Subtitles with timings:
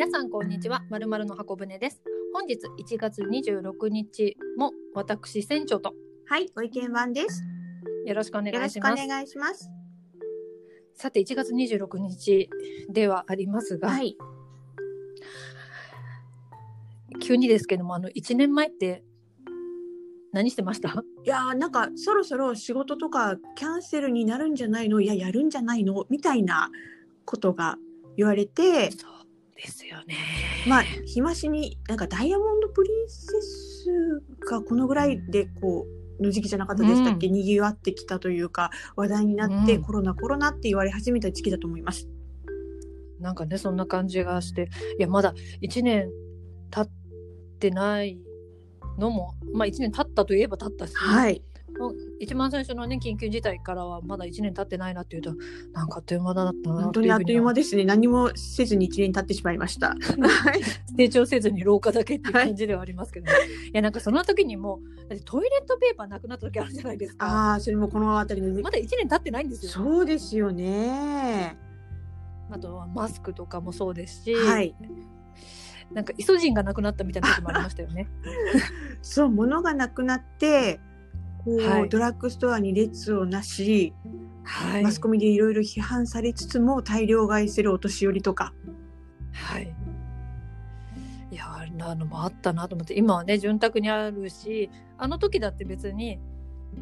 [0.00, 0.82] 皆さんこんにちは。
[0.88, 2.00] まるまるの箱舟です。
[2.32, 5.92] 本日1月26日も私船長と
[6.24, 7.42] はい、ご意見番です。
[8.06, 9.68] よろしくお願よろしくおいします願いします。
[10.94, 12.48] さて1月26日
[12.88, 14.16] ではありますが、はい。
[17.20, 19.04] 急にですけどもあの1年前って
[20.32, 20.88] 何してました？
[21.24, 25.02] いやーなんかそろそろ仕事とかキャンセルになるんじゃないの？
[25.02, 26.06] いややるんじゃないの？
[26.08, 26.70] みたいな
[27.26, 27.76] ことが
[28.16, 28.88] 言われて
[29.60, 30.16] ですよね
[30.66, 35.86] まあ日増しになんかダイヤモンド・プリンセスがこのぐらいでこ
[36.18, 42.08] うの時期じゃなかったでしたっけ、にぎわってきたというか話題になって、うんコロナコロナって言われ始めた時期だと思います。
[43.20, 46.10] なんかねそんな感じがしていやまだ1年
[46.70, 46.90] 経っ
[47.58, 48.18] てない
[48.98, 51.42] のもまあ1年経ったといえば経ったし、はい。
[52.20, 55.34] 一番最初のね緊急事態からはまだ1年経ってないなっていうと
[55.72, 57.84] なんかあっという間だったな本当にあっという間でですね。
[57.84, 59.88] 何もせずに一年経ってしまいました。
[59.88, 59.96] はい。
[60.96, 63.32] 成長せずに廊下だけっていう感じではありますけど、ね
[63.72, 64.80] い、やなんかその時にも
[65.24, 71.56] トイレットペーパーなくなった時あるじゃないですかああ、それもこの辺りのまだ1年経ってないんですよそうですよね。
[72.50, 74.74] あとはマスクとかもそうですし、はい。
[75.92, 78.08] なんかイソジンがなくなったみたいな時もありましたよね
[79.02, 80.80] そう、物がなくなって、
[81.44, 83.92] こう、はいドラッグストアに列をなし、
[84.44, 88.52] はいマスコミでいろいろ批判されつつも大量買いするお年寄りとか。
[89.32, 89.74] はい。
[91.30, 94.68] いやあんなのもあったなと思って今はね潤沢にあるし
[94.98, 96.18] あの時だって別に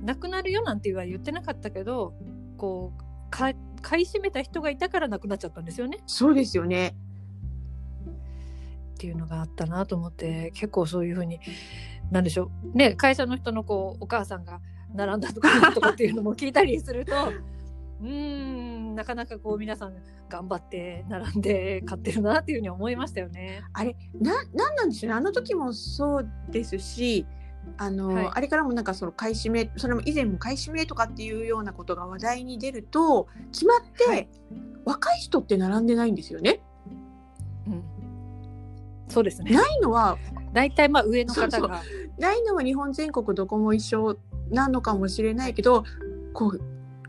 [0.03, 2.15] なくなるよなんては言ってなかったけど
[2.57, 6.97] こうか買い占めた人がいたからなくなっちゃったんですよねそうですよね。
[8.99, 11.39] っていうのがあったなと思って結構そういうふうに
[12.11, 14.61] なんでしょうね会社の人のこうお母さんが
[14.93, 17.13] 並んだとかとかっていうのも聞いたりすると
[18.03, 19.95] うーんなかなかこう皆さん
[20.29, 23.63] 頑張って並んで買ってるなっていうふうに思いましたよね。
[23.73, 25.17] あれ、な、なんなんでしょうね。
[25.17, 27.27] あの時もそうですし、
[27.77, 34.29] あの、はいあれからもなんかその買い占め、それも以前も買い占めとかっていうようなことが話題に出ると、決まって、はい
[34.89, 36.63] 若い人って並んでないんですよね。
[39.09, 39.51] うん、そうですね。
[39.51, 40.19] ないのは
[40.53, 41.83] 大体まあ上の方そうが
[42.19, 44.19] ないのは日本全国どこも一緒
[44.51, 45.85] なのかもしれないけど
[46.33, 46.61] こう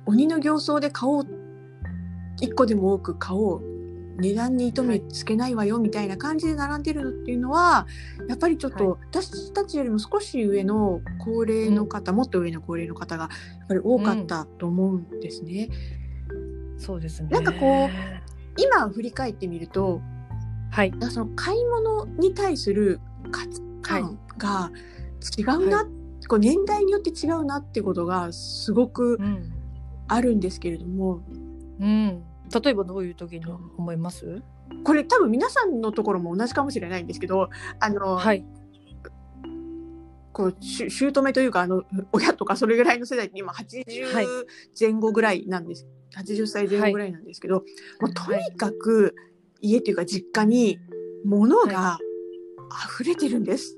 [0.06, 1.28] 鬼の形相で買おう。
[2.42, 3.80] 一個でも多く買おう。
[4.20, 7.88] 値段に糸目つけないわよみたいな感じで並んでるのっていうのは
[8.28, 13.30] やっぱりちょっと、は私たちよりも少し上の高齢の方、もっと上の高齢の方が
[13.60, 15.70] やっぱり多かったと思うんですね。
[16.78, 17.30] そうですね。
[17.30, 17.90] なんかこう
[18.62, 20.02] 今振り返ってみると
[20.72, 20.94] はい。
[21.12, 23.00] その買い物に対する
[23.31, 24.72] 価値観が
[25.38, 25.85] 違うな、
[26.28, 29.53] こう年代によって違うなってことがすごくうん。
[30.12, 31.22] あるんですけれども。
[31.80, 32.24] うん。
[32.63, 33.46] 例えばどういう時に
[33.78, 34.41] 思います？
[34.84, 37.50] これ多分皆さんのところも同じかもしれないんですけど
[37.80, 38.44] あの、はい。
[40.34, 43.66] こうしゅ姑というかあの親とかそれぐらいの世代って今はい。
[43.66, 44.46] 80
[44.80, 45.86] 前後ぐらいなんです、
[46.18, 47.57] 80歳前後ぐらいなんですけど、
[48.01, 49.13] もうとにかく
[49.62, 50.80] 家というか実家に
[51.25, 52.00] 物が
[52.88, 53.78] 溢れてるんです。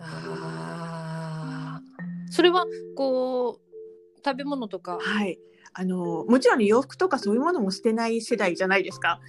[0.00, 1.82] ああ。
[2.30, 4.98] それはこう食べ物とか？
[5.00, 5.38] はい。
[5.72, 9.20] あの、もちろん洋服とかそういうものも捨てない世代じゃないですか。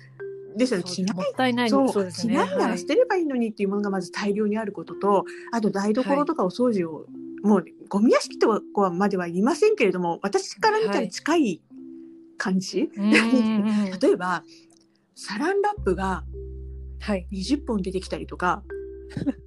[0.56, 0.86] ですよね。
[0.86, 2.12] 着ないもったいないそう。
[2.12, 7.06] 着ないなはいら捨てればいいのにっていうものがまず大量にあることと、あと台所とかお掃除を、
[7.44, 11.62] もうゴミ屋敷とはまでは言いませんけれども、私から見たら近い
[12.38, 14.44] 感じ、うんうんうん 例えば、
[15.20, 16.24] サランラップが
[17.00, 17.28] はい。
[17.34, 18.64] 20本出てきたりとか、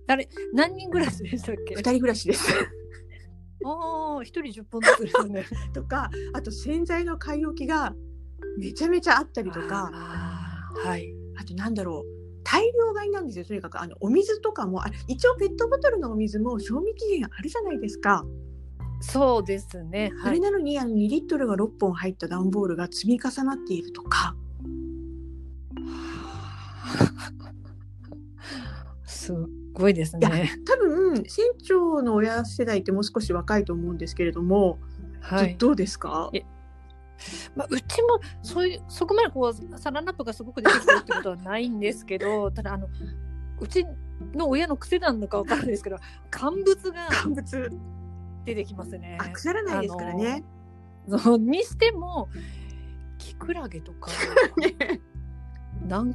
[0.08, 1.76] あれ何人暮らしでしたっけ？
[1.76, 1.82] 二？
[1.82, 2.52] 人暮らしです。
[3.64, 5.46] ああ一人十本ずつですね。
[5.72, 7.94] とか、あと洗剤の買い置きが
[8.58, 11.14] めちゃめちゃあったりとか、あーはい。
[11.36, 12.20] あとなんだろう。
[12.42, 13.44] 大量買いなんですよ。
[13.44, 18.24] とにかく、あの、お水とかも、あ一応ペットボトルのお水も賞味期限あるじゃないですか。
[19.02, 20.10] そうですね。
[20.20, 20.40] それはい。
[20.40, 24.34] なのに、あの、2リットルが6本入った段ボールが積み重なっているとか。
[29.04, 29.32] す
[29.72, 30.50] ごいですね。
[30.66, 34.78] 多分、船長の親世代ってもう少し若いと思うんですけれども、
[35.20, 35.56] はい。
[35.56, 36.30] どどうですか？
[36.32, 36.42] え
[37.54, 42.88] まあ、うちもそういうそこまでこうサランラップがすごく出てきてるってことはないんですけど ただあの
[43.60, 43.84] うち
[44.34, 45.98] の親の癖なのかわかんないですけど
[46.30, 47.70] 乾物が乾物、
[48.46, 49.18] 出てきますね。
[49.20, 50.42] あ、腐らないですからね。
[51.18, 52.30] そうにしても
[53.18, 54.10] キクラゲとか
[54.56, 55.00] ね
[55.86, 56.14] 何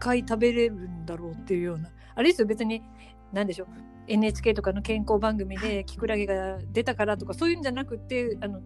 [0.00, 1.90] 回食べれるんだろうっていうような。
[2.16, 2.82] あれですよ別に
[3.32, 3.68] 何でしょう。
[4.08, 8.60] NHK とかの健康番組でキクラゲが出たからとかそういうんじゃなくてあの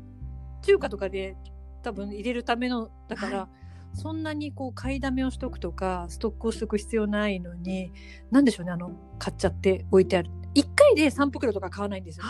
[0.63, 1.37] 中華とかで
[1.83, 3.49] 多分入れるためのだから、
[3.93, 7.93] そんなにこう買いだめをしとくとかストックをしとく必要ないのに
[8.31, 10.31] 何でしょうねあの買っちゃって置いてある。
[10.55, 12.25] 1回で3袋とか買わないんですよ、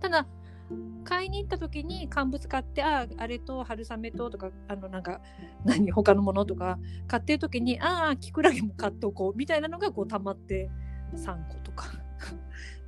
[0.00, 0.26] ただ
[1.04, 5.20] 買いに行った時に乾物買ってあああれと春雨ととかあのなんか
[5.64, 10.70] 何他のものとか買ってる時にああキクラゲも買っておこうみたいなのがこう溜まって
[11.14, 11.86] 3個とか。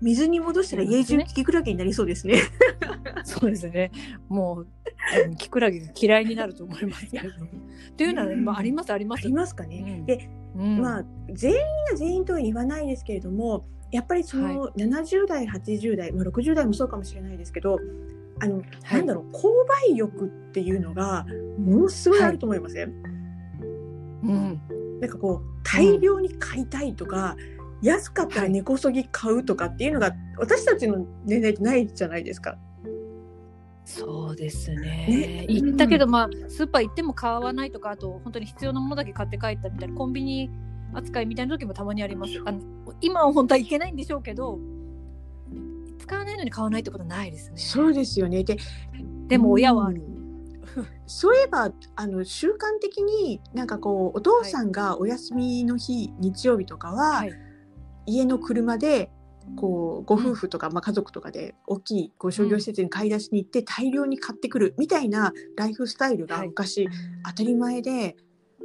[0.00, 2.40] 水に戻したら家中キクラゲになりそうですね。
[3.22, 3.90] そうですね。
[4.28, 4.66] もう
[5.24, 7.38] うんキクラゲが嫌いになると思いますけれど。
[7.38, 9.24] もっていうのは、ねまあ、ありますあります。
[9.24, 9.84] ありますかね。
[9.98, 10.06] うん。
[10.06, 10.80] で、うん。
[10.80, 11.58] まあ全員
[11.90, 17.78] が全員とは言わないですけれどもやっぱりその70代80代、まあ、60代もそうかもしれないですけど
[18.40, 18.64] あの、はい。
[18.98, 21.26] なんだろう購買欲っていうのが
[21.58, 22.92] ものすごいあると思いません、
[24.24, 24.60] うん。
[25.00, 27.36] なんかこう大量に買いたいとか、
[27.82, 32.58] 安かったら根こそぎ買うとかっていうのが私たちの年代ってないじゃないですか。
[33.84, 34.80] そうですね。
[34.80, 35.46] ね。
[35.48, 40.50] 行ったけど、まあスーパー行っても買わないとかあと本当に必要なものだけ買って帰ったみたいなコンビニ
[40.94, 42.40] 扱いみたいな時もたまにあります。
[42.44, 42.60] あの
[43.00, 44.58] 今は本当はいけないんでしょうけど
[45.98, 47.56] 使わないのに買わないってことはないですね。
[47.56, 48.42] そうですよね。
[48.44, 48.56] で
[49.28, 50.86] でも親はある、うん。
[51.06, 57.32] そういえばあの習慣的になんかこうお父さんがお休みの日、日曜日とかは、はい。
[58.06, 59.12] 家の車で
[59.56, 66.48] こうご夫婦とか、まあ、家族とかで大きいこう商業施設に買い出しに行って大量に買ってくるみたいなライフスタイルがはい。
[66.48, 66.88] 昔
[67.24, 68.16] 当たり前で、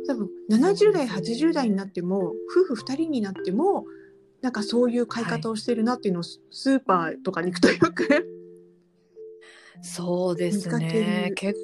[0.07, 3.85] 多分70代80代になっても夫婦2人になっても
[4.41, 8.31] なんかそういう買い方をしてるなっていうのをススーパーとかに行くとよく。
[9.81, 11.31] そうですね。
[11.35, 11.59] 結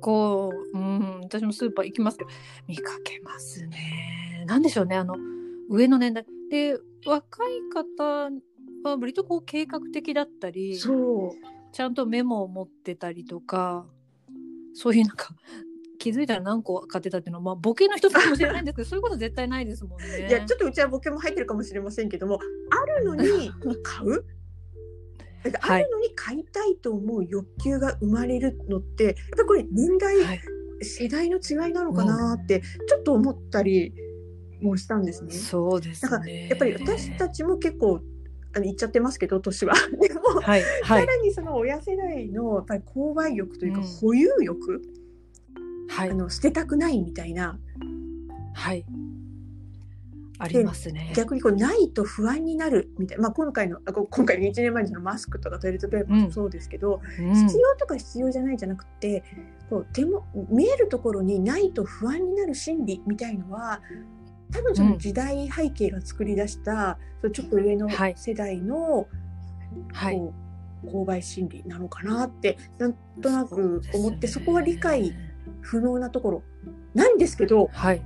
[0.00, 2.30] 構うん私もスーパー行きますけど。
[2.68, 4.44] 見かけますね。
[4.46, 4.96] なんでしょうね。
[4.96, 5.16] あの
[5.68, 6.24] 上の年代。
[6.50, 8.30] で若い方
[8.84, 11.30] は割とこう計画的だったりそう。
[11.72, 13.86] ちゃんとメモを持ってたりとか
[14.74, 15.34] そういうなんか
[16.00, 20.28] 気づいたら何個買ってたっていうのは、まあ、ボケの一つかもしれないんですけど そういうこと絶対ないですもんね。
[20.28, 23.52] いやちょっとうちはボケも入ってるかもしれませんけどもあるのに
[23.82, 24.24] 買う？
[25.62, 30.40] あるのに買いたいと思う欲求が生まれるのってやっぱりこれ年代、はい、
[30.82, 33.94] 世代の違いなのかなってちょっと思ったり
[34.60, 35.32] もしたんですね。
[35.32, 36.48] そうですだからね。
[36.48, 38.00] やっぱり私たちも結構
[38.52, 39.74] あの言っちゃってますけど年は。
[40.00, 44.82] でも、はいはいさらにその親世代のやっぱり購買欲というかうん保有欲、
[45.90, 46.10] はい。
[46.10, 47.58] あの捨てたくないみたいな。
[48.54, 48.86] はい。
[50.38, 51.12] ありますね。
[51.14, 57.34] 逆にこうないと不安になるみたいな、まあ、今回のあこ今回の1年前のマスクとかトイレットペーパーもそうですけど、うん。
[57.34, 59.22] 必要とか必要じゃないじゃなくて
[59.68, 63.82] こう手も見えるところにないと不安になる心理みたいのは
[64.50, 68.14] 多分その時代背景が作り出した、そのちょっと上のはい。
[68.16, 69.06] 世代の
[69.92, 70.16] はい。
[70.16, 70.50] こう
[70.86, 75.14] 購買心理なのかなってなんとなく思ってそ,、こは理解
[75.60, 76.42] 不能なところ。
[76.94, 78.02] なんですけどはい。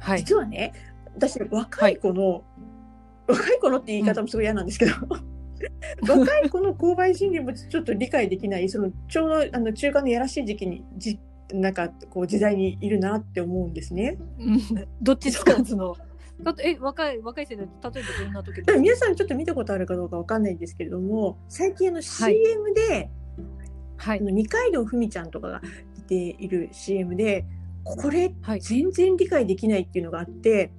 [0.00, 0.18] はい。
[0.18, 0.72] 実はね
[1.14, 2.42] 私若い子の、
[3.26, 4.92] 若い子のって言い方もすごい嫌なんですけど、
[6.08, 11.18] 若い子の購買心理もちょっと理解できないそのちょうどあの中間のやらしい時期にじ
[11.52, 14.18] なんかこう時代にいるなって思うんですね。
[14.38, 14.60] うん。
[15.00, 15.96] どっちですかその
[16.42, 23.10] だえ若い若い世代例えばどんな時皆さんちょっと見たことあるかどうかわかんないんですけれども最近あの CM で、
[23.96, 24.18] はい。
[24.18, 27.44] あの二階堂ふみちゃんとかが出ている CM で
[27.84, 30.70] これはい全然理解できないっていうのがあって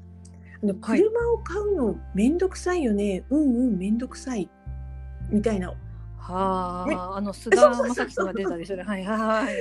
[0.61, 0.99] あのはい。
[0.99, 4.49] 車を買うのめんどくさいよね、うんうんめんどくさい。
[5.29, 5.73] みたいな。
[6.17, 6.95] はね。
[6.95, 8.83] ああの 菅田将暉さんが出たでしょうね。
[8.83, 9.55] はいはいはい。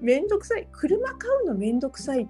[0.00, 0.66] めんどくさい。
[0.72, 2.28] 車買うのめんどくさい。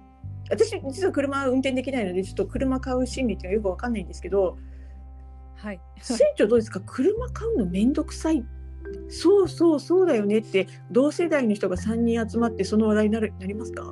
[0.49, 4.57] 私実は車運転できないのでちょっと車買う心理っていうのはよくわかんないんですけど
[5.55, 5.79] はい。
[6.01, 6.81] 船長どうですか？
[6.85, 8.45] 車買うのめんどくさい
[9.09, 13.91] そうそうそうだよねって同世代の人が3人集まってその話題になるなりますか？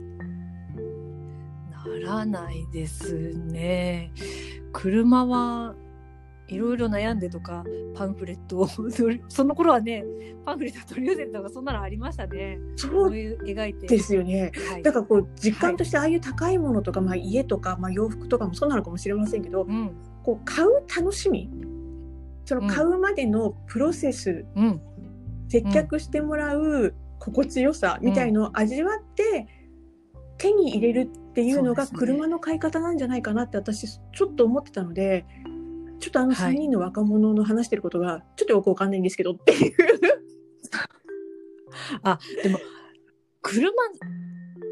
[2.04, 4.12] ならないですね。
[4.74, 5.76] 車は
[6.48, 7.64] いろいろ悩んでとか
[7.96, 8.68] パンフレットを
[9.30, 10.04] その頃はね
[10.46, 12.60] パンフレット取り寄せたとかそんなのありましたね。
[12.76, 13.88] そう描いて。
[13.88, 19.92] ですよねはいだからこう実感としてああいう高いものとか、まあ、家とか、まあ、洋服とかもそうなのかもしれませんけどうん
[20.24, 21.50] こう買う楽しみ
[22.46, 24.82] その買うまでのプロセス、うん。
[25.50, 29.48] 接客してもらう心地よさみたいのを味わって、
[30.38, 35.24] 手に入れるっていうのが車の買い方なんじゃないかなって私ちょっと思ってたので
[36.00, 36.56] ちょっとあのはい。
[36.56, 39.76] 3人の若者の話してることがちょっとよくわかんないんですけどっていう。
[42.04, 42.60] あでも
[43.42, 43.72] 車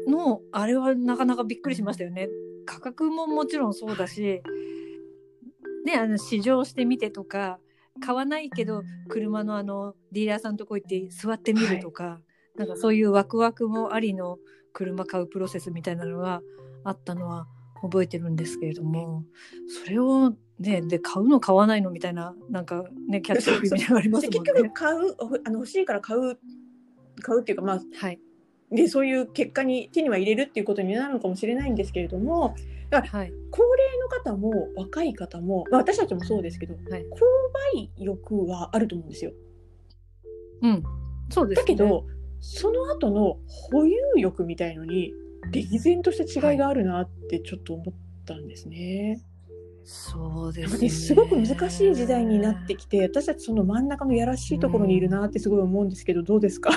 [0.08, 2.28] のあれはなかなかびっくりしましたよね。
[2.66, 4.42] 価格ももちろんそうだし、
[5.84, 7.58] ねあの試乗してみてとか
[8.00, 12.20] 買わないけど車のあのディーラーさんのとこ行って座ってみるとか、
[12.56, 14.38] なんかそういうワクワクもありの
[14.72, 16.40] 車買うプロセスみたいなのが
[16.84, 17.46] あったのは
[17.82, 19.24] 覚えてるんですけれども
[19.84, 24.38] それをねで買うの買わないのみたいななんかね キャッチコピーみたいなのがありますもんね。
[24.40, 26.38] 結局買うほあの欲しいから買う
[27.22, 28.20] 買うっていうかまあはい。
[28.70, 32.54] でそういう結果に手には入れるっていうことになるのかもしれないんですけれども
[32.90, 33.32] はい。
[33.50, 37.02] 高齢の方も若い方も、まあ、私たちもそうですけど、はい。
[37.02, 37.18] 購
[37.74, 39.32] 買欲はあると思うんですよ。
[40.62, 40.82] うん。
[41.30, 42.06] そうです、ね、だけど、
[42.40, 43.38] その後の
[43.70, 45.12] 保有欲みたいのに
[45.52, 47.94] 歴然とした違いがあるなってちょっと思っ
[48.26, 49.22] たんですね。
[49.84, 50.88] そうですね。
[50.88, 56.70] すごく難しい時代になってきて私たちその真ん中のやらしいところにいるなってすごい思うんですけど、どうですか？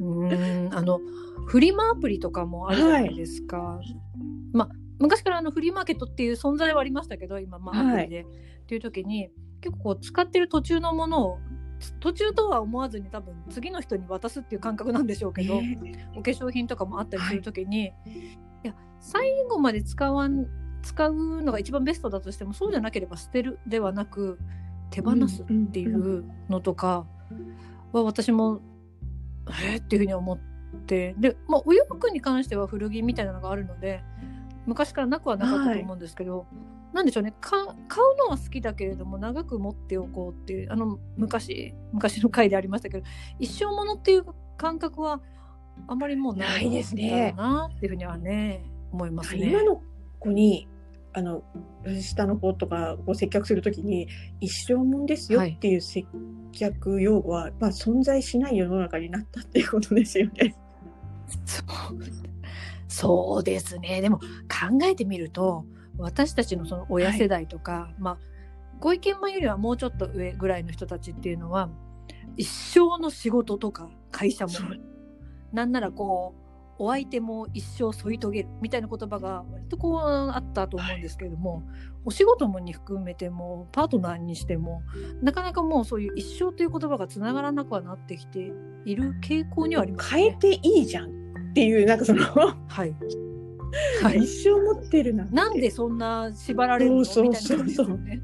[0.00, 1.00] うーんあの
[1.46, 3.80] フリマアプリとかもあるじゃないですか。
[4.52, 4.68] まあ
[5.02, 7.94] 昔からあのフリーマーケットっていう存在はありましたけど今まあはい。
[7.94, 8.26] アプリで、っ
[8.66, 9.30] ていう時に
[9.60, 11.38] 結構こう使ってる途中のものを
[11.78, 17.92] つ途中とは思わずに多分次の人に渡すっていう感覚なんでしょうけど、ねお化粧品とかもあったりする時に、い、
[18.62, 20.46] や最後まで使わん
[20.82, 24.38] 使うのが一番ベストだとしてもそうじゃなければ捨てるではなく
[24.90, 27.06] 手放すっていうのとか
[27.92, 28.60] は私も
[29.48, 29.78] えー？
[29.78, 31.14] っていうふうに思って。
[31.18, 34.02] で、まあ、お洋服に関しては古着みたいなのがあるので
[34.66, 36.46] 昔からなくはなかったと思うんですけど、
[36.92, 37.32] なんでしょうね。
[37.40, 37.50] か
[37.88, 43.06] 買うのは好きだけれども長く持っておこうっていうあの昔昔の回でありましたけど
[43.38, 44.24] 一生ものっていう
[44.56, 45.20] 感覚は
[45.88, 49.48] あまりもうなないいですねなっていうふうにはね思いますね。
[49.48, 49.82] 今の
[50.20, 50.68] 子に
[51.14, 51.42] あの
[52.00, 54.08] 下の子とかを接客するときに
[54.40, 55.50] 一生もんですよはい。
[55.50, 56.04] っていう接
[56.52, 60.54] 客用語は、まあ、存在しない世の中になったっていうことですよね。
[61.44, 62.31] そう
[62.92, 64.00] そうですね。
[64.00, 65.64] でも考えてみると
[65.98, 68.18] 私たちのその親世代とか、まあ
[68.80, 71.70] ご意見番よりはもうちょっと上ぐらいの人たちっていうのは
[72.36, 74.52] 一生の仕事とか会社も
[75.52, 76.42] なんならこう
[76.78, 81.62] お相手も一生添い遂げるみたいな言葉が割とこうあったと思うんですけれども、
[82.04, 84.82] お仕事もに含めてもパートナーにしても
[85.22, 88.52] なかなかもうそういう一生という言葉がつながらなくはなってきて
[88.84, 90.22] いる傾向にはありますね。
[90.22, 91.21] 変えていいじゃん
[91.52, 92.56] っていうなんかその、は
[92.86, 92.94] い。
[94.02, 94.18] はい。
[94.18, 97.04] 一生持ってるななんでそんな縛られるの？
[97.04, 98.20] そうみたいなそうそう感じですよね。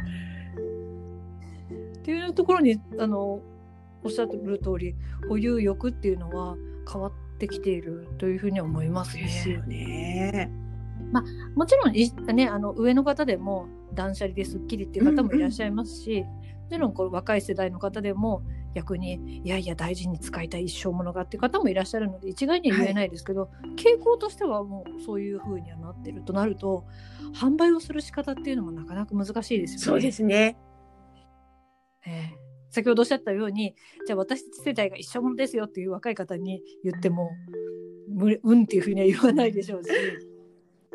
[1.98, 3.42] っていうところにあの
[4.02, 4.94] おっしゃってる通り
[5.28, 6.56] 保有欲っていうのは
[6.90, 9.24] 変わってきているというふうに思いますね。
[9.24, 10.50] ですよね。
[11.54, 16.26] もちろんいねあの上の方でも断捨離ですっきりっていう方もいらっしゃいますし、も
[16.70, 18.42] ちろんこう若い世代の方でも
[18.78, 26.84] 逆にいやいや大事に使いたい一生ものがっていう方もいらっしゃるので一概には言えないですけど、傾向としてはもうそういうふうにはなってるとなると
[27.34, 29.84] 販売をする仕方っていうのもなかなか難しいですよね。
[29.84, 30.56] そうですね。
[32.06, 33.74] ええ先ほどおっしゃったように
[34.06, 37.30] じゃあ私たち世代が一生ものですよっていう若い方に言っても
[38.08, 39.90] むうんっていうふうには言わないでしょうし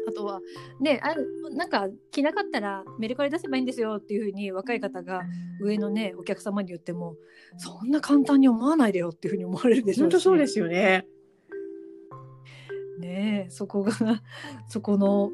[0.08, 0.42] あとは
[0.80, 1.16] ねあ
[1.56, 5.24] なんか着なかったらメルカリ出せばいいんですよっていうふうに若い方が
[5.62, 7.16] 上のねお客様に言っても
[7.58, 11.06] そんな簡単に思わないでよっていうふうに思われるでしょうし本当そうですよね。
[13.00, 13.92] ねえそこが
[14.68, 15.32] そこの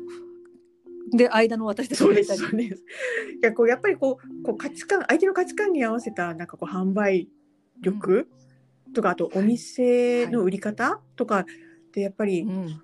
[1.12, 2.04] で間の私たち。
[2.04, 2.84] がいたりそうです。
[3.42, 7.30] いや、こう、やっぱりこう、こう価値観、相手の価値観に合わせた、なんかこう、販売
[7.82, 8.28] 力
[8.94, 11.46] とか、あと、お店の売り方とか
[11.94, 12.82] で、やっぱり、うん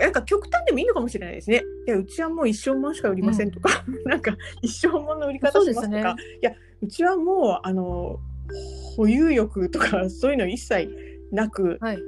[0.00, 1.62] なんか極端でもいいのかもしれないですね。
[1.86, 8.18] いや、うちはもう一生もんしか売りませんとか、 なんか一生もんの売り方しますとか、ねいや、うちはもう、あの、
[8.96, 10.88] 保有欲とか、 そういうの一切
[11.30, 11.98] なく、はい。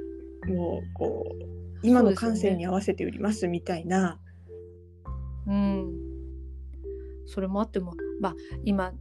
[0.47, 4.19] もう、こう、今の感性に合わせて売りますみたいな、
[5.47, 5.93] うん、
[7.27, 8.93] それもあってもまあ今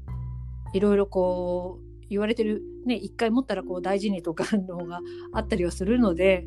[0.75, 5.00] いろいろこう言われてるね一回持ったらこう大事にとかのが
[5.33, 6.47] あったりはするので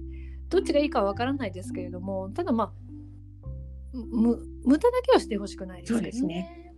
[0.50, 2.88] どっちがいいかはわからないですけれどもただまあ
[3.94, 6.12] む無駄だけはしてほしくないですよね。
[6.12, 6.74] そうね。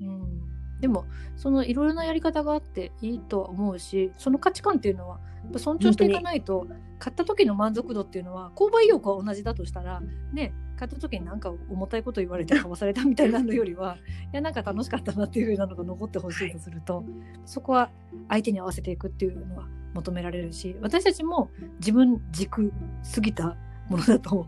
[0.00, 1.04] うん、でも
[1.36, 6.66] そのいろいろなやり方があっていいとは思うしその価値観っていうのはやっぱ尊重していかないと
[6.98, 10.00] 買った時の満足度っていうのは購買意欲は同じだとしたら
[10.32, 13.96] ね買った時になんか重たいこと言われて買わされたみたいなのよりは
[14.32, 17.04] いやなんか楽しかったなっていう風なのが残ってほしいとすると、
[17.46, 17.90] そこは
[18.28, 22.72] 相手に合わせていくっていうのは求められるし私たちも自分軸
[23.14, 23.56] 過ぎた
[23.88, 24.46] ものだと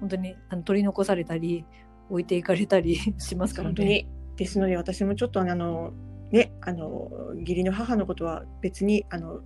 [0.00, 1.66] 本当にあの取り残されたり
[2.10, 3.74] 置いていかれたり しますからね。
[3.74, 4.06] 本当に。
[4.36, 5.92] ですので、私もちょっと、あの、
[6.30, 7.10] ね、あの、
[7.40, 9.40] 義理の母のことは別に、あの、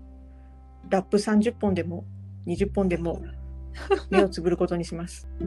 [0.88, 2.04] ラップ30本でも
[2.46, 3.22] 20本でも
[4.10, 5.28] 目をつぶることにします。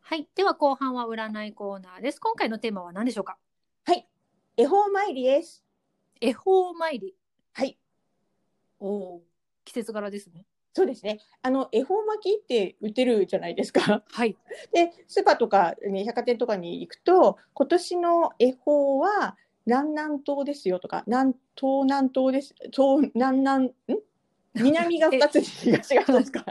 [0.00, 0.28] はい。
[0.34, 2.20] では後半は占いコーナーです。
[2.20, 3.38] 今回のテーマは何でしょうか？
[4.60, 5.62] 恵方参りです。
[6.20, 7.14] 恵方参り。
[7.52, 7.78] はい。
[8.80, 9.22] おお。
[9.64, 10.46] 季節柄ですね。
[10.74, 11.20] そうですね。
[11.42, 14.02] あの恵方巻きって売ってるじゃないですか。
[14.04, 14.36] はい。
[14.72, 19.36] でスーパーとか、ね、百貨店とかに行くと今年の恵方は
[19.68, 23.72] 南南東ですよとか南東南東です東南南ん？
[24.54, 26.44] 南が2つ 東が1つか？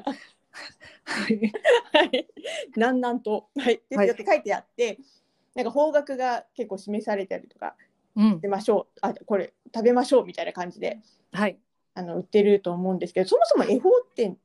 [1.04, 1.52] はい。
[1.94, 2.28] はい、
[2.76, 5.00] 南南東、はい、ですはいよって書いてあって、
[5.56, 7.76] なんか方角が結構示されたりとか
[8.16, 8.40] うん。
[8.40, 11.00] 出ましょうあこれ食べましょうみたいな感じで
[11.32, 11.58] はい。
[11.96, 14.36] あの売ってると思うんですけどそもそも恵方って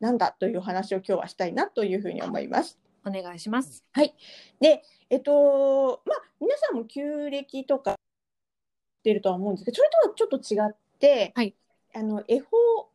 [0.00, 2.76] なんだという話を今日はしたいなというふうに思います。
[3.06, 3.84] お願いします。
[4.60, 7.98] でえっとまあ皆さんも旧暦とか知
[9.06, 11.54] ってるとは思うんですけどそれとはちょっと違って、はい
[11.94, 12.90] あの恵方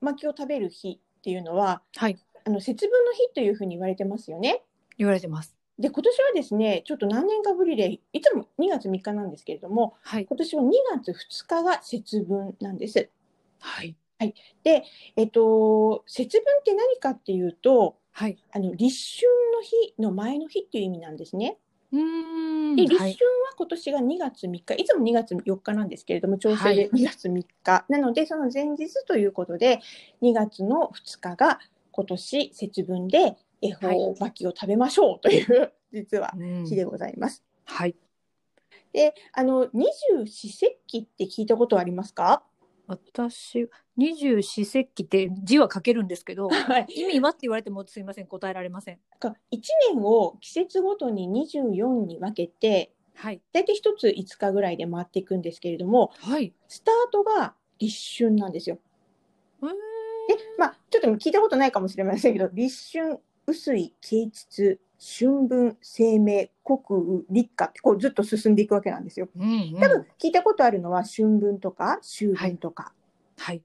[0.00, 2.18] 巻きを食べる日っていうのははい。
[2.46, 4.62] あの節分の日というふうに言われてますよね。
[4.96, 5.54] 言われてます。
[5.78, 10.24] で今年はですねちょっと何年かぶりでいつも2月3日なんですけれどもはい。
[10.24, 10.70] 今年は2
[11.04, 13.10] 月2日が節分なんです。
[13.60, 13.94] はい。
[15.16, 18.38] えっと節分って何かっていうとはい。
[18.54, 21.58] あの立春の日の前の日っていう意味なんですね。
[21.96, 22.76] うーん。
[22.76, 23.16] で立春ははい。
[23.58, 27.32] 今年が2月3日、いつも2月4日なんですけれども調整で2月3
[27.64, 29.80] 日、なのでその前日ということで
[30.20, 31.58] 2月の2日が
[31.90, 37.42] 今年節分で恵方巻きを食べましょうという、 実はうん日でございます。
[37.64, 37.94] はい。
[38.92, 39.86] であの二
[40.20, 42.42] 十四節気って聞いたことありますか？
[42.86, 48.98] 私、二十四節気って字は書けるんですけど、 はい意味はって言われてもすいません、答えられません。
[49.20, 49.30] 1
[49.92, 53.40] 年を季節ごとに24に分けてはい。
[53.52, 56.52] 大体1つ5日ぐらいで回っていくんですけれどもはい。
[56.68, 58.78] スタートが立春なんですよ。
[60.28, 69.28] えまあちょっと聞いたことないかもしれませんけど立春薄い啓蟄春分生命国雨立夏ってこうずっと進んでいくわけなんですよ。
[69.36, 69.80] うん、うん。
[69.80, 72.92] 多分聞いたことあるのは春分とか秋分とか、
[73.36, 73.62] はい。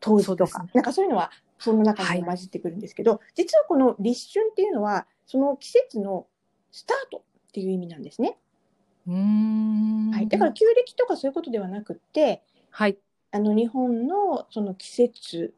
[0.00, 6.26] 冬至とか、ねなんかそういうのはその中にも混じってくるんですけど、実はこの立春っていうのはその季節の
[6.72, 8.38] スタートっていう意味なんですね。
[9.06, 10.10] うーん。
[10.12, 12.98] はい、だから旧暦とかそういうことではなくってはい。
[13.32, 15.54] あの日本のその季節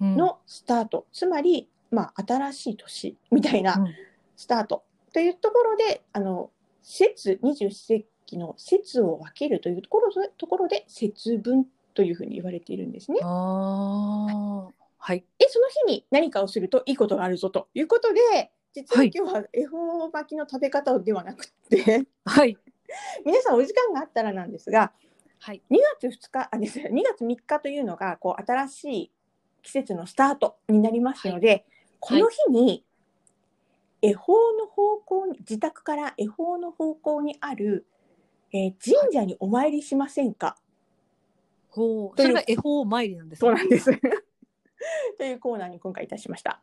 [0.00, 3.94] うん、のスタート、つまり、まあ、新しい年みたいなうん
[4.36, 6.50] スタートというところで、あの
[6.82, 13.18] 節二十四節気の節を分けるというところでところで節分というふうに言われているんですね。
[13.22, 15.24] はい。
[15.38, 22.58] でその日に何かをするといいことがあるぞということで実ははい今日は恵方巻きの食べ方ではなくって、はい。
[23.24, 24.92] 皆さんお時間があったらなんですが
[25.38, 25.62] はい。
[25.70, 29.10] 2月2日あですね2月3日というのがこう新しい
[29.62, 31.64] 季節のスタートになりますので、
[32.06, 32.84] この日に
[34.00, 37.84] 恵方の方向に自宅から恵方の方向にある、
[38.52, 40.56] えー神社にお参りしませんか、
[41.68, 42.16] ほう。
[42.16, 42.28] という。
[42.28, 43.48] それが恵方参りなんですね。
[43.48, 43.90] そうなんです。
[45.18, 46.62] というコーナーに今回いたしました。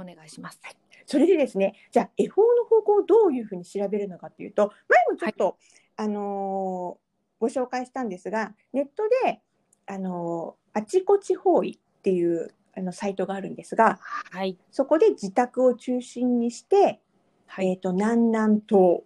[0.00, 0.58] お願いします。
[1.04, 5.58] それでですね、じゃあ恵方の方向をどういうふうに調べるのかというと、前もちょっと、
[5.96, 7.08] あのー
[7.40, 9.42] ご紹介したんですが、ネットで、
[9.86, 13.98] あのーあちこち方位っていうあのサイトがあるんですが、
[14.30, 14.56] はい。
[14.70, 17.00] そこで自宅を中心にして、
[17.46, 17.70] はい。
[17.70, 19.02] えっ、と、南南東。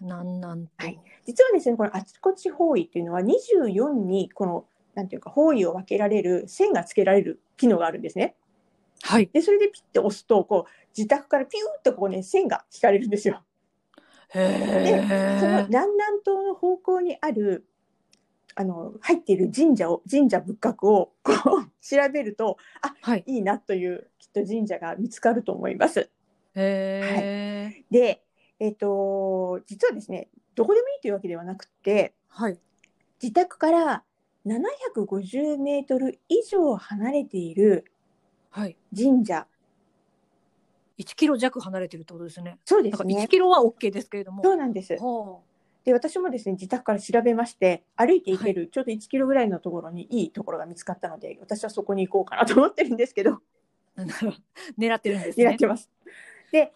[0.00, 0.72] なんなんと。
[0.78, 4.64] はい実はですね、このあちこち方位っていうのは24に、この、
[4.94, 8.34] なんていうか、方位を分けられる、線がつけられる機能があるんですね。
[9.02, 9.28] はい。
[9.30, 13.42] で、それでピッて押すと、こう、自宅からピューッとこうね、線が引かれるんですよ。
[14.30, 15.66] へそのえ。
[15.68, 17.67] 南南東の方向にある
[18.60, 23.24] あの入っている神社を神社仏閣をこう調べるとあはい。
[23.24, 26.10] いいなというきっと神社が見つかると思います。
[26.56, 27.84] へえ。
[27.88, 28.24] で、
[28.58, 32.58] えっと実はですねどこでもいいというわけではなくてはい。
[33.22, 34.02] 自宅から
[34.44, 37.84] 750メートル以上離れている
[38.50, 38.76] はい。
[38.92, 39.46] 神社
[40.98, 42.58] 1キロ弱離れてるってことですね。
[42.64, 44.42] そうですね1キロは OK ですけれども。
[44.42, 44.94] そうなんです。
[44.94, 45.38] は
[45.84, 53.40] で私もですね自宅から調べまして歩いて行ける、ちょうど1キロぐらいのところにいいところが見つかったので私はそこに行こうかなと思ってるんですけど
[53.96, 54.02] あ。
[54.78, 55.66] 狙ってるんですね狙って。
[55.66, 55.90] ます。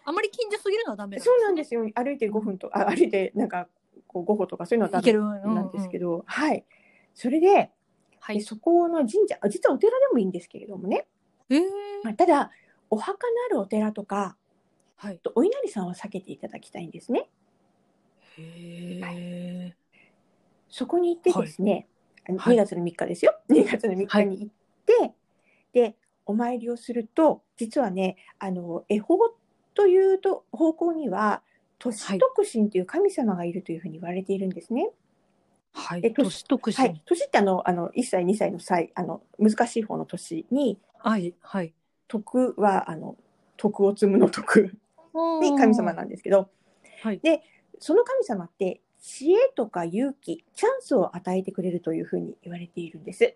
[0.05, 3.69] あまり近所すぎるのはダメそうなんですすよ歩いて5分とあ歩いてなんか
[4.07, 6.19] こう5歩とかそういうのはダメなんですけど。
[6.19, 6.65] ど、はい
[7.15, 7.71] それでで
[8.21, 8.41] はい。
[8.41, 11.07] そこの神社あ実はお寺でもいいんですけれどもね、
[11.51, 11.62] ええ。
[12.05, 12.51] まあただ
[12.91, 14.37] お墓のあるお寺とか
[14.97, 15.19] はい。
[15.19, 17.29] とお稲荷さんは避けていただきたいんですね。
[18.38, 19.77] へえ。
[20.68, 21.87] そこに行ってですね、
[22.29, 24.53] あのはい2月の3日ですよ 2月の3日に行っ
[24.87, 25.14] て、
[25.73, 29.18] でお参りをすると実はねあの恵方
[29.75, 31.42] というと方向には
[31.79, 34.90] 年徳神という神様がいるというふうに言われているんですね。
[35.73, 36.01] はい。
[36.05, 36.79] え年年得し。
[36.79, 41.35] はい、年ってあのあの1歳2歳の歳あの難しい方の年にはい。
[41.40, 41.75] はい。
[42.09, 43.16] 徳はあの
[43.57, 44.77] 徳を積むの徳
[45.40, 46.51] に神様なんですけど、
[47.03, 47.42] はいで
[47.83, 53.35] その神様って知恵とか勇気チャンスを与えてくれるというふうに言われているんです。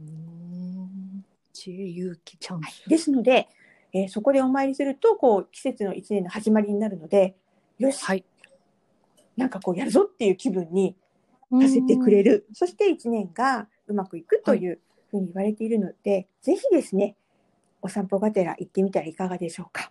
[0.00, 2.88] うーん知恵、勇気、チャンス。
[2.88, 3.48] ですので、
[3.92, 7.34] えーそこでお参りするとこう季節の一年の始まりになるので
[7.78, 8.24] よし、はい。
[9.36, 10.96] なんかこうやるぞっていう気分に
[11.50, 14.78] させてくれるそして一年がうまくいくという
[15.10, 17.16] ふうに言われているので、ぜひですね
[17.82, 19.90] お散歩がてら行ってみたらいかがでしょうか。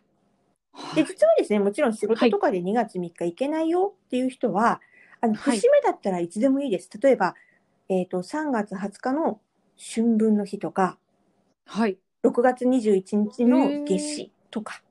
[0.95, 1.05] ではい。
[1.05, 4.81] 実はですねもちろん仕事とかで2月3日行けないよっていう人は、
[5.19, 6.89] あのはい節目だったらいつでもいいです。
[7.01, 7.36] 例えば、
[7.89, 9.39] えー、と3月20日の
[9.77, 10.97] 春分の日とか
[11.65, 11.97] はい。
[12.23, 14.84] 6月21日の夏至とか、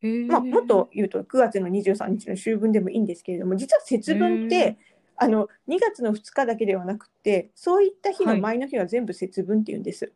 [0.00, 4.78] へーまあ、もっと言うと9月の23日の秋分でもいいんですけれども実は節分っへて
[5.16, 10.12] あの2月の2日だけではなくてそういった日のはい前の日は全部節分っていうんです。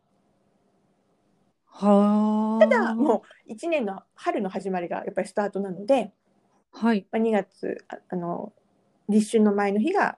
[1.73, 2.67] はあ。
[2.67, 6.11] ただもう1年の春の始まりがやっぱりスタートなので、
[6.71, 7.05] はい。
[7.11, 8.53] まあ、2月ああの
[9.09, 10.17] 立春の前の日が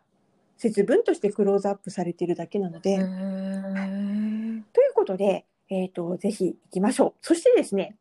[0.58, 2.98] 節分としてクローズアップされているだけなので。
[2.98, 3.02] と
[4.82, 7.14] いうことで、えー、とぜひ行きましょう。
[7.22, 7.96] そしてですね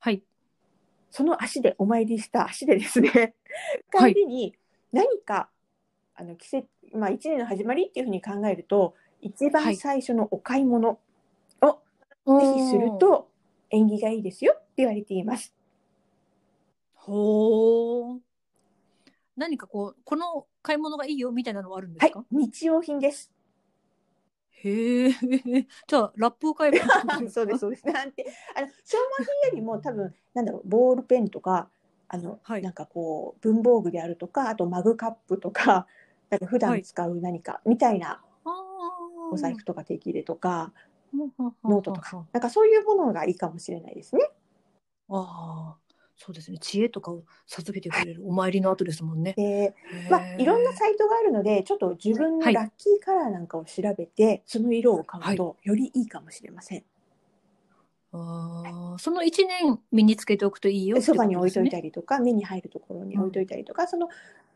[0.00, 0.22] はい。
[1.10, 3.34] その足でお参りした足でですね
[3.94, 4.54] はい 帰りに
[4.92, 5.50] 何か、
[6.14, 10.98] あの季節、まあ、1年の始まりっていうふうに考えると一番はい最初のお買い物を
[12.40, 13.30] ぜひすると
[13.70, 15.54] 縁起がいいですよって言われています。
[16.94, 18.20] ほう。
[19.36, 23.32] 何かこう、この買い物がいいよみたいなのはあるんではいすか、日用品です。
[24.50, 25.10] へえ。
[25.86, 26.78] じゃあ、ラップを買えば
[27.30, 27.86] そうですそうです。
[27.86, 31.70] なんてあの消耗品よりも多分なんだろうボールペンとか
[32.08, 35.86] あの、はいなんかこう文房具であるとかあとマグカップとか
[36.30, 38.22] なんか普段使う何かみたいな
[39.30, 40.72] お財布とか手切れとか
[41.12, 44.30] ノートとかなんかそういうものがいいかもしれないですね。
[45.10, 45.76] ああ、
[46.16, 46.58] そうですね。
[46.58, 49.34] 知恵とかを授けてくれるお参りの後ですもんね。
[49.36, 49.74] で
[50.10, 56.78] まあいろんなへサイトがあるのでちょっと自分のはいラッキーカラーなんかを調べて、その色を買うとよりいいかもしれません。
[56.78, 56.82] ー
[58.12, 61.70] あーその一年身につけておくといいよでそばに置いといり。
[61.70, 64.08] たりとか目に入るところに置いといたりとか、その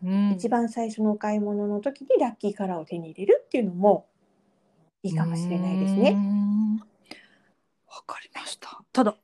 [0.02, 4.06] うん一番最初のお買い物の時にラッキーカラーを手に入れるっていうのも
[5.02, 6.10] いいかもしれないですね。
[6.12, 6.86] んわ
[8.06, 8.80] かりました。
[8.92, 9.16] ただ、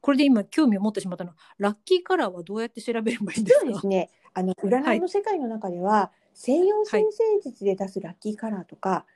[0.00, 3.66] これで今興味を持ってしまったのは、ラッキーカラーはどうやって調べればいいんで実すか？
[3.66, 9.06] はですね、あの占いの世界の中では、西洋先生術で出すラッキーカラーとか、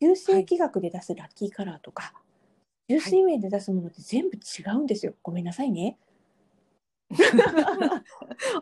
[0.00, 2.14] 旧世紀学で出すラッキーカラーとか、
[2.88, 5.14] 純粋名で出すものって全部違うんですよ。
[5.22, 5.98] ごめんなさいね。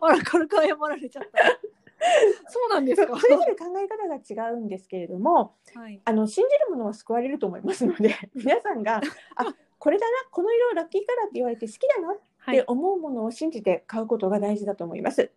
[0.01, 1.76] あら、軽く謝られちゃった。
[2.49, 3.19] そうなんですか？
[3.19, 4.17] それぞれ考え方が
[4.49, 6.01] 違うんですけれども、はい。
[6.05, 9.01] あの信じるものは救われると思いますので、 皆さんが
[9.35, 12.57] あこれだな、この色ラッキーカラーって言われて好きだなっはい。
[12.59, 15.31] て思うものを信じて買うことが大事だと思います。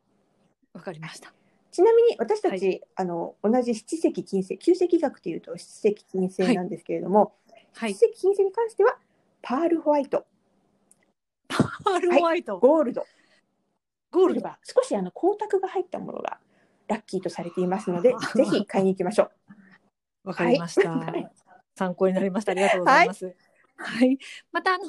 [0.74, 1.34] わかりました。
[1.72, 7.34] ちなみに私たち、はあの同じ七石金星、九石学というと七石金星なんですけれども、
[7.74, 7.94] はい。
[7.96, 8.98] 七石金星に関しては
[9.42, 10.26] パールホワイト、
[11.48, 13.06] パールホワイト、ゴールド、
[14.12, 14.40] ゴールド。
[14.40, 16.40] シルバー、少しあの光沢が入ったものが
[16.90, 19.32] ラッキーとされていますので ぜひ買いに行きましょ
[20.24, 20.28] う。
[20.30, 20.92] わかりました。
[20.92, 21.32] はい
[21.76, 22.52] 参考になりました。
[22.52, 23.34] ありがとうございます。
[23.78, 24.18] はい。
[24.52, 24.84] また、あの、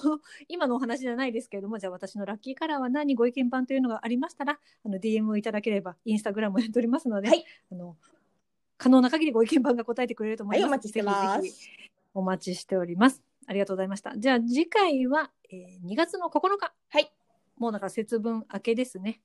[0.48, 7.96] 今のお話じゃないですけれども、じゃあ私のラッキーカラーは何ご意見番というのがありましたら、あの、DM をいただければ、インスタグラムをやっておりますので、はいあの、
[8.76, 10.70] 可能な限りご意見番が答えてくれると思はいい、ます。
[10.70, 11.60] お待ちしてまぜひぜす。
[11.60, 11.70] ひ
[12.14, 13.22] お待ちしております。
[13.46, 14.18] ありがとうございました。
[14.18, 16.74] じゃあ次回は、えー2月の9日。
[16.88, 17.12] はい。
[17.58, 19.20] もうだから節分明けですね。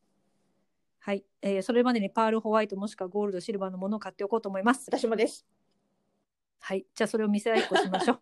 [1.05, 1.23] はい。
[1.43, 4.85] えーそれまでにパールホワイトもしくはゴールド、シルバーのものを買っておこうと思います。
[4.87, 5.45] 私もです。
[6.59, 6.83] はい。
[6.95, 8.21] じゃあそれを見せ合いっこしましょう。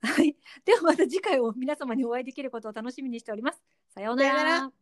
[0.06, 0.34] はい。
[0.64, 3.62] ではまた次回を皆様にお会いできることを楽しみにしております。
[3.90, 4.79] さようなさようなら。